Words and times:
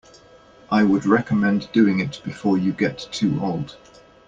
I 0.71 0.81
would 0.83 1.05
recommend 1.05 1.71
doing 1.73 1.99
it 1.99 2.21
before 2.23 2.57
you 2.57 2.71
get 2.73 2.97
too 3.11 3.37
old. 3.39 3.77